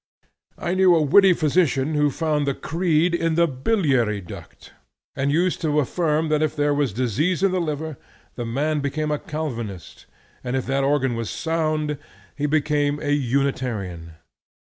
[0.57, 4.73] I knew a witty physician who found the creed in the biliary duct,
[5.15, 7.97] and used to affirm that if there was disease in the liver,
[8.33, 10.07] the man became a Calvinist,
[10.43, 11.99] and if that organ was sound,
[12.35, 14.13] he became a Unitarian.